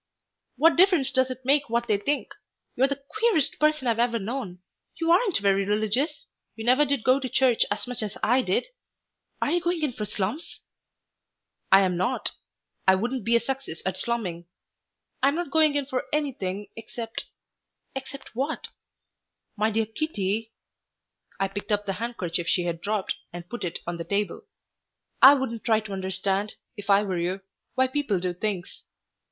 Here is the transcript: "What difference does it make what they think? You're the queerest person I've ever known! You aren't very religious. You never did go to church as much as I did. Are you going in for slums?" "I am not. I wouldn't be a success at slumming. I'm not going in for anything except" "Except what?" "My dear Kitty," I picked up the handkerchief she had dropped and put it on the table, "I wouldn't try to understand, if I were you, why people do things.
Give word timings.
"What 0.57 0.77
difference 0.77 1.11
does 1.11 1.29
it 1.29 1.45
make 1.45 1.69
what 1.69 1.85
they 1.85 1.99
think? 1.99 2.33
You're 2.75 2.87
the 2.87 3.03
queerest 3.07 3.59
person 3.59 3.85
I've 3.85 3.99
ever 3.99 4.17
known! 4.17 4.63
You 4.99 5.11
aren't 5.11 5.37
very 5.37 5.63
religious. 5.63 6.25
You 6.55 6.63
never 6.65 6.85
did 6.85 7.03
go 7.03 7.19
to 7.19 7.29
church 7.29 7.65
as 7.69 7.85
much 7.85 8.01
as 8.01 8.17
I 8.23 8.41
did. 8.41 8.65
Are 9.43 9.51
you 9.51 9.61
going 9.61 9.83
in 9.83 9.93
for 9.93 10.05
slums?" 10.05 10.61
"I 11.71 11.81
am 11.81 11.97
not. 11.97 12.31
I 12.87 12.95
wouldn't 12.95 13.23
be 13.23 13.35
a 13.35 13.39
success 13.39 13.83
at 13.85 13.95
slumming. 13.95 14.47
I'm 15.21 15.35
not 15.35 15.51
going 15.51 15.75
in 15.75 15.85
for 15.85 16.05
anything 16.11 16.69
except" 16.75 17.25
"Except 17.95 18.35
what?" 18.35 18.69
"My 19.55 19.69
dear 19.69 19.85
Kitty," 19.85 20.51
I 21.39 21.47
picked 21.47 21.71
up 21.71 21.85
the 21.85 21.93
handkerchief 22.01 22.47
she 22.47 22.63
had 22.63 22.81
dropped 22.81 23.13
and 23.31 23.47
put 23.47 23.63
it 23.63 23.77
on 23.85 23.97
the 23.97 24.03
table, 24.03 24.47
"I 25.21 25.35
wouldn't 25.35 25.63
try 25.63 25.79
to 25.81 25.93
understand, 25.93 26.55
if 26.75 26.89
I 26.89 27.03
were 27.03 27.19
you, 27.19 27.41
why 27.75 27.85
people 27.85 28.19
do 28.19 28.33
things. 28.33 28.81